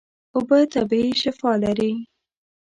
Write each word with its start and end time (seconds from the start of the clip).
اوبه 0.35 0.57
طبیعي 0.73 1.11
شفاء 1.21 1.55
لري. 1.63 1.91